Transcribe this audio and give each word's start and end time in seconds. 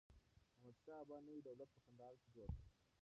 احمدشاه 0.55 0.99
بابا 1.07 1.17
نوی 1.27 1.41
دولت 1.47 1.69
په 1.73 1.79
کندهار 1.85 2.13
کي 2.21 2.27
جوړ 2.35 2.47
کړ. 2.57 2.63